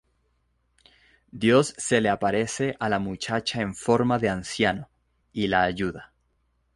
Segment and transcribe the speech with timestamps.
[1.29, 4.89] Dios se le aparece a la muchacha en forma de anciano
[5.31, 6.11] y la ayuda.